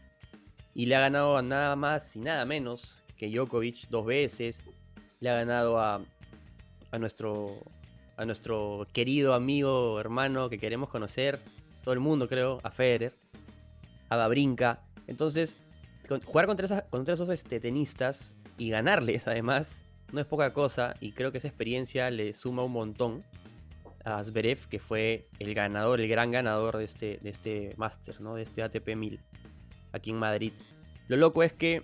Y 0.73 0.85
le 0.87 0.95
ha 0.95 0.99
ganado 0.99 1.37
a 1.37 1.41
nada 1.41 1.75
más 1.75 2.15
y 2.15 2.19
nada 2.19 2.45
menos 2.45 3.01
que 3.17 3.29
Djokovic 3.29 3.87
dos 3.89 4.05
veces. 4.05 4.61
Le 5.21 5.29
ha 5.29 5.35
ganado 5.35 5.79
a, 5.79 6.01
nuestro, 6.99 7.63
a 8.17 8.25
nuestro 8.25 8.85
querido 8.93 9.33
amigo, 9.33 9.99
hermano 9.99 10.49
que 10.49 10.59
queremos 10.59 10.89
conocer, 10.89 11.39
todo 11.83 11.93
el 11.93 11.99
mundo 11.99 12.27
creo, 12.27 12.59
a 12.63 12.71
Federer, 12.71 13.13
a 14.09 14.17
Babrinka. 14.17 14.81
Entonces, 15.07 15.57
jugar 16.25 16.45
contra, 16.45 16.65
esas- 16.65 16.83
contra 16.83 17.13
esos 17.15 17.29
este, 17.29 17.59
tenistas 17.59 18.35
y 18.57 18.69
ganarles 18.69 19.27
además 19.27 19.83
no 20.13 20.21
es 20.21 20.27
poca 20.27 20.53
cosa 20.53 20.95
y 21.01 21.11
creo 21.13 21.31
que 21.31 21.39
esa 21.39 21.47
experiencia 21.47 22.09
le 22.11 22.33
suma 22.33 22.63
un 22.63 22.71
montón 22.71 23.23
a 24.05 24.23
que 24.69 24.79
fue 24.79 25.27
el 25.39 25.53
ganador, 25.55 25.99
el 25.99 26.07
gran 26.07 26.31
ganador 26.31 26.77
de 26.77 26.85
este, 26.85 27.17
de 27.21 27.29
este 27.31 27.73
Master, 27.75 28.21
¿no? 28.21 28.35
de 28.35 28.43
este 28.43 28.61
ATP 28.61 28.95
1000 28.95 29.19
aquí 29.91 30.11
en 30.11 30.17
Madrid. 30.17 30.53
Lo 31.07 31.17
loco 31.17 31.41
es 31.41 31.53
que 31.53 31.81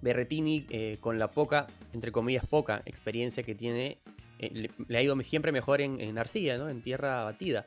Berretini, 0.00 0.66
eh, 0.70 0.96
con 1.00 1.18
la 1.18 1.30
poca, 1.30 1.66
entre 1.92 2.12
comillas, 2.12 2.46
poca 2.46 2.82
experiencia 2.86 3.42
que 3.42 3.54
tiene, 3.54 3.98
eh, 4.38 4.70
le, 4.88 4.98
ha 4.98 5.02
ido 5.02 5.20
siempre 5.22 5.52
mejor 5.52 5.80
en, 5.80 6.16
arcilla, 6.18 6.56
¿no? 6.56 6.70
en 6.70 6.82
tierra 6.82 7.24
batida. 7.24 7.66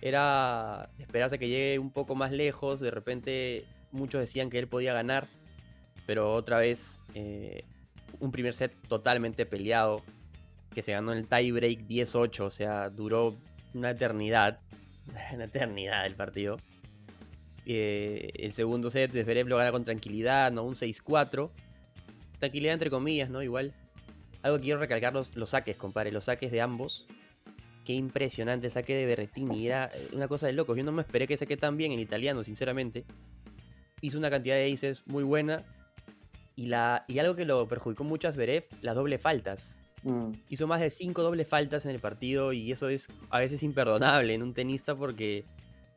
Era 0.00 0.90
esperarse 0.98 1.38
que 1.38 1.48
llegue 1.48 1.78
un 1.78 1.90
poco 1.90 2.14
más 2.14 2.32
lejos, 2.32 2.80
de 2.80 2.90
repente 2.90 3.64
muchos 3.92 4.20
decían 4.20 4.50
que 4.50 4.58
él 4.58 4.68
podía 4.68 4.92
ganar, 4.92 5.26
pero 6.06 6.34
otra 6.34 6.58
vez 6.58 7.00
eh, 7.14 7.64
un 8.20 8.30
primer 8.30 8.52
set 8.52 8.74
totalmente 8.88 9.46
peleado, 9.46 10.02
que 10.78 10.82
se 10.82 10.92
ganó 10.92 11.12
el 11.12 11.26
tiebreak 11.26 11.88
10-8, 11.88 12.40
o 12.42 12.50
sea, 12.50 12.88
duró 12.88 13.36
una 13.74 13.90
eternidad, 13.90 14.60
una 15.34 15.46
eternidad 15.46 16.06
el 16.06 16.14
partido. 16.14 16.60
Eh, 17.66 18.30
el 18.34 18.52
segundo 18.52 18.88
set 18.88 19.10
Zverev 19.10 19.48
lo 19.48 19.56
gana 19.56 19.72
con 19.72 19.82
tranquilidad, 19.82 20.52
¿no? 20.52 20.62
Un 20.62 20.76
6-4. 20.76 21.50
Tranquilidad 22.38 22.74
entre 22.74 22.90
comillas, 22.90 23.28
¿no? 23.28 23.42
Igual. 23.42 23.74
Algo 24.42 24.58
que 24.58 24.62
quiero 24.62 24.78
recalcar 24.78 25.12
los, 25.12 25.34
los 25.34 25.50
saques, 25.50 25.76
compadre. 25.76 26.12
Los 26.12 26.26
saques 26.26 26.52
de 26.52 26.60
ambos. 26.60 27.08
Qué 27.84 27.94
impresionante 27.94 28.70
saque 28.70 28.94
de 28.94 29.04
Berrettini. 29.04 29.66
Era 29.66 29.90
eh, 29.92 30.10
una 30.12 30.28
cosa 30.28 30.46
de 30.46 30.52
locos. 30.52 30.76
Yo 30.76 30.84
no 30.84 30.92
me 30.92 31.02
esperé 31.02 31.26
que 31.26 31.36
saque 31.36 31.56
tan 31.56 31.76
bien 31.76 31.90
en 31.90 31.98
italiano, 31.98 32.44
sinceramente. 32.44 33.04
Hizo 34.00 34.16
una 34.16 34.30
cantidad 34.30 34.54
de 34.54 34.72
aces 34.72 35.02
muy 35.08 35.24
buena. 35.24 35.64
Y, 36.54 36.66
la, 36.66 37.04
y 37.08 37.18
algo 37.18 37.34
que 37.34 37.44
lo 37.44 37.66
perjudicó 37.66 38.04
mucho 38.04 38.28
a 38.28 38.32
Zverev, 38.32 38.64
las 38.80 38.94
doble 38.94 39.18
faltas. 39.18 39.76
Mm, 40.02 40.32
Hizo 40.48 40.66
más 40.66 40.80
de 40.80 40.90
5 40.90 41.22
dobles 41.22 41.48
faltas 41.48 41.84
en 41.84 41.90
el 41.92 42.00
partido 42.00 42.52
y 42.52 42.70
eso 42.72 42.88
es 42.88 43.08
a 43.30 43.38
veces 43.40 43.62
imperdonable 43.62 44.34
en 44.34 44.42
un 44.42 44.54
tenista 44.54 44.94
porque 44.94 45.44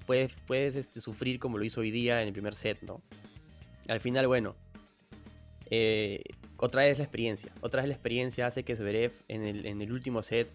puedes, 0.05 0.36
puedes 0.48 0.75
este, 0.75 1.01
sufrir 1.01 1.39
como 1.39 1.58
lo 1.58 1.63
hizo 1.63 1.81
hoy 1.81 1.91
día 1.91 2.22
en 2.22 2.27
el 2.27 2.34
primer 2.34 2.55
set, 2.55 2.81
¿no? 2.81 3.01
Al 3.88 4.00
final, 4.00 4.27
bueno, 4.27 4.55
eh, 5.70 6.22
otra 6.58 6.84
vez 6.84 6.98
la 6.98 7.03
experiencia. 7.03 7.51
Otra 7.62 7.81
vez 7.81 7.89
la 7.89 7.96
experiencia 7.96 8.48
hace 8.48 8.63
que 8.63 8.75
Zverev 8.75 9.12
en 9.27 9.43
el, 9.43 9.65
en 9.65 9.81
el 9.81 9.91
último 9.91 10.22
set, 10.24 10.53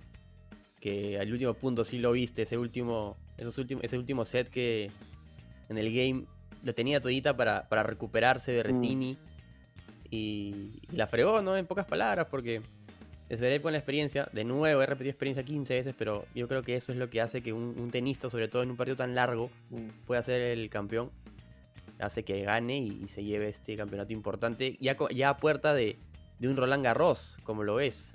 que 0.81 1.19
al 1.19 1.33
último 1.33 1.55
punto 1.55 1.85
sí 1.85 1.99
lo 1.99 2.13
viste, 2.13 2.43
ese 2.43 2.59
último, 2.59 3.17
esos 3.37 3.59
últimos, 3.59 3.83
ese 3.85 3.99
último 3.99 4.25
set 4.25 4.49
que 4.49 4.91
en 5.69 5.79
el 5.79 5.93
game 5.93 6.27
lo 6.63 6.75
tenía 6.75 7.01
todita 7.01 7.37
para, 7.37 7.69
para 7.69 7.83
recuperarse 7.83 8.53
de 8.53 8.63
Retini 8.63 9.17
y, 10.11 10.81
y 10.91 10.97
la 10.97 11.07
fregó, 11.07 11.43
¿no? 11.43 11.57
En 11.57 11.67
pocas 11.67 11.87
palabras, 11.87 12.29
porque 12.31 12.63
Zverev 13.35 13.61
con 13.61 13.73
la 13.73 13.79
experiencia, 13.79 14.29
de 14.33 14.45
nuevo 14.45 14.81
he 14.81 14.87
repetido 14.87 15.11
experiencia 15.11 15.43
15 15.43 15.75
veces, 15.75 15.95
pero 15.99 16.27
yo 16.35 16.47
creo 16.47 16.63
que 16.63 16.77
eso 16.77 16.93
es 16.93 16.99
lo 16.99 17.11
que 17.11 17.21
hace 17.21 17.43
que 17.43 17.53
un, 17.53 17.75
un 17.79 17.91
tenista, 17.91 18.31
sobre 18.31 18.49
todo 18.49 18.63
en 18.63 18.71
un 18.71 18.77
partido 18.77 18.97
tan 18.97 19.15
largo, 19.15 19.51
mm. 19.71 20.07
pueda 20.07 20.23
ser 20.23 20.41
el 20.41 20.71
campeón. 20.71 21.11
Hace 21.99 22.25
que 22.25 22.43
gane 22.43 22.79
y, 22.79 23.05
y 23.05 23.09
se 23.09 23.25
lleve 23.25 23.49
este 23.49 23.77
campeonato 23.77 24.13
importante, 24.13 24.77
ya, 24.81 24.97
a 25.29 25.37
puerta 25.39 25.75
de, 25.75 25.97
de 26.39 26.49
un 26.49 26.57
Roland 26.57 26.85
Garros, 26.85 27.39
como 27.43 27.65
lo 27.65 27.77
ves. 27.77 28.15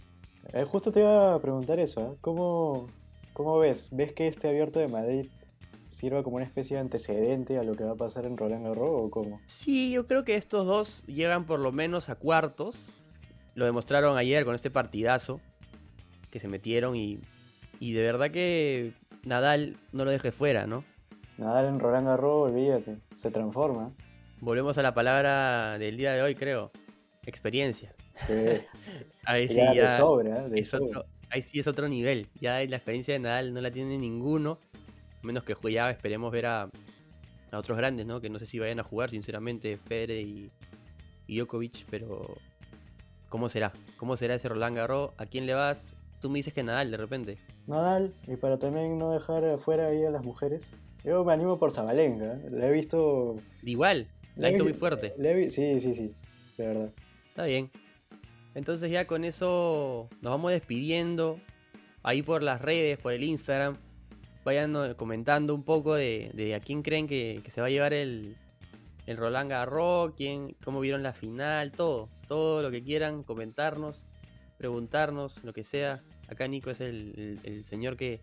Eh, 0.54 0.64
justo 0.66 0.92
te 0.92 1.00
iba 1.00 1.36
a 1.36 1.40
preguntar 1.40 1.80
eso, 1.80 2.02
¿eh? 2.02 2.18
¿Cómo, 2.22 2.88
¿Cómo 3.34 3.58
ves? 3.60 3.90
¿Ves 3.92 4.14
que 4.14 4.28
este 4.28 4.48
abierto 4.48 4.80
de 4.80 4.88
Madrid 4.88 5.30
sirva 5.90 6.24
como 6.24 6.38
una 6.38 6.46
especie 6.46 6.78
de 6.78 6.82
antecedente 6.82 7.58
a 7.58 7.64
lo 7.64 7.76
que 7.76 7.84
va 7.84 7.92
a 7.92 7.96
pasar 7.96 8.26
en 8.26 8.38
Roland 8.38 8.66
Garros 8.66 8.90
o 8.92 9.10
cómo? 9.10 9.42
Sí, 9.48 9.92
yo 9.92 10.08
creo 10.08 10.24
que 10.24 10.36
estos 10.36 10.66
dos 10.66 11.04
llegan 11.06 11.46
por 11.46 11.60
lo 11.60 11.72
menos 11.72 12.10
a 12.10 12.16
cuartos. 12.16 12.94
Lo 13.56 13.66
demostraron 13.66 14.18
ayer 14.18 14.46
con 14.46 14.56
este 14.56 14.72
partidazo 14.72 15.42
que 16.30 16.40
se 16.40 16.48
metieron 16.48 16.96
y, 16.96 17.20
y 17.80 17.94
de 17.94 18.02
verdad 18.02 18.32
que 18.32 18.94
Nadal 19.24 19.78
no 19.92 20.06
lo 20.06 20.12
deje 20.12 20.32
fuera, 20.32 20.66
¿no? 20.68 20.84
Nadal 21.38 21.66
en 21.66 21.80
Roland 21.80 22.08
Garros, 22.08 22.50
olvídate, 22.52 22.98
se 23.18 23.32
transforma. 23.32 23.92
Volvemos 24.40 24.78
a 24.78 24.82
la 24.82 24.94
palabra 24.94 25.78
del 25.78 25.98
día 25.98 26.14
de 26.14 26.22
hoy, 26.22 26.36
creo. 26.36 26.72
Experiencia. 27.26 27.94
Que 28.28 28.66
Ahí 29.26 29.48
sí 29.48 29.56
ya 29.56 29.92
de 29.92 29.98
sobra, 29.98 30.48
de 30.48 30.60
es 30.60 30.70
sobra. 30.70 30.86
otro, 31.00 31.06
ahí 31.30 31.42
sí 31.42 31.60
es 31.60 31.68
otro 31.68 31.88
nivel. 31.88 32.28
Ya 32.40 32.64
la 32.66 32.76
experiencia 32.78 33.14
de 33.14 33.20
Nadal 33.20 33.54
no 33.54 33.62
la 33.62 33.72
tiene 33.72 33.98
ninguno. 33.98 34.58
Menos 35.22 35.44
que 35.44 35.56
ya 35.72 35.92
esperemos 35.92 36.32
ver 36.32 36.48
a, 36.48 36.70
a 37.52 37.58
otros 37.58 37.78
grandes, 37.78 38.06
¿no? 38.06 38.20
Que 38.22 38.30
no 38.30 38.40
sé 38.40 38.46
si 38.46 38.58
vayan 38.60 38.80
a 38.80 38.84
jugar, 38.84 39.12
sinceramente, 39.12 39.78
Federer 39.78 40.22
y, 40.26 40.50
y 41.28 41.38
Djokovic, 41.38 41.86
pero 41.90 42.36
¿cómo 43.32 43.48
será? 43.48 43.72
¿Cómo 43.96 44.18
será 44.18 44.36
ese 44.36 44.50
Roland 44.50 44.76
Garros? 44.76 45.12
¿A 45.18 45.26
quién 45.26 45.46
le 45.48 45.54
vas? 45.54 45.96
Tú 46.20 46.30
me 46.30 46.38
dices 46.38 46.54
que 46.54 46.62
Nadal 46.62 46.92
de 46.92 46.98
repente. 46.98 47.38
Nadal, 47.66 48.14
y 48.28 48.36
para 48.36 48.60
también 48.60 49.00
no 49.00 49.12
dejar 49.12 49.46
afuera 49.46 49.88
ahí 49.88 50.04
a 50.04 50.12
las 50.12 50.24
mujeres, 50.24 50.72
yo 51.04 51.24
me 51.24 51.32
animo 51.32 51.58
por 51.58 51.72
Zabalenka, 51.72 52.38
la 52.52 52.68
he 52.68 52.72
visto... 52.72 53.38
Igual, 53.64 54.08
la 54.36 54.50
he 54.50 54.52
visto 54.52 54.66
muy 54.66 54.74
fuerte. 54.74 55.14
he 55.18 55.50
Sí, 55.50 55.80
sí, 55.80 55.94
sí, 55.94 56.12
de 56.58 56.68
verdad. 56.68 56.90
Está 57.30 57.46
bien. 57.46 57.72
Entonces 58.54 58.92
ya 58.92 59.08
con 59.08 59.24
eso 59.24 60.10
nos 60.22 60.32
vamos 60.32 60.52
despidiendo. 60.52 61.40
Ahí 62.04 62.22
por 62.22 62.44
las 62.44 62.62
redes, 62.62 62.98
por 62.98 63.14
el 63.14 63.24
Instagram. 63.24 63.78
Vayan 64.44 64.94
comentando 64.96 65.56
un 65.56 65.64
poco 65.64 65.96
de, 65.96 66.32
de 66.34 66.54
a 66.56 66.60
quién 66.60 66.82
creen 66.82 67.08
que, 67.08 67.40
que 67.44 67.52
se 67.52 67.62
va 67.62 67.68
a 67.68 67.70
llevar 67.70 67.94
el, 67.94 68.36
el 69.08 69.18
Roland 69.18 69.50
Garros, 69.50 70.14
quién, 70.16 70.56
cómo 70.64 70.80
vieron 70.80 71.04
la 71.04 71.14
final, 71.14 71.72
todo. 71.72 72.08
Todo 72.28 72.62
lo 72.62 72.72
que 72.72 72.84
quieran 72.84 73.24
comentarnos, 73.24 74.08
preguntarnos, 74.58 75.44
lo 75.44 75.54
que 75.54 75.64
sea. 75.64 76.02
Acá 76.28 76.48
Nico 76.48 76.70
es 76.70 76.82
el, 76.82 77.14
el- 77.18 77.40
el 77.56 77.66
señor 77.66 77.98
que 77.98 78.20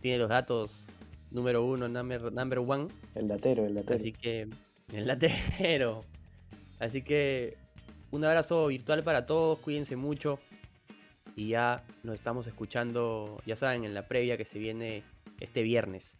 tiene 0.00 0.18
los 0.18 0.28
datos 0.28 0.90
número 1.30 1.64
uno, 1.64 1.88
number, 1.88 2.32
number 2.32 2.58
one. 2.60 2.88
El 3.14 3.28
datero, 3.28 3.66
el 3.66 3.74
datero. 3.74 3.96
Así 3.96 4.12
que, 4.12 4.48
el 4.92 5.06
latero. 5.06 6.04
Así 6.78 7.02
que, 7.02 7.56
un 8.10 8.24
abrazo 8.24 8.66
virtual 8.68 9.02
para 9.02 9.26
todos, 9.26 9.58
cuídense 9.58 9.96
mucho. 9.96 10.38
Y 11.34 11.48
ya 11.48 11.84
nos 12.02 12.14
estamos 12.14 12.46
escuchando, 12.46 13.38
ya 13.44 13.56
saben, 13.56 13.84
en 13.84 13.92
la 13.94 14.08
previa 14.08 14.36
que 14.38 14.44
se 14.46 14.58
viene 14.58 15.02
este 15.40 15.62
viernes. 15.62 16.16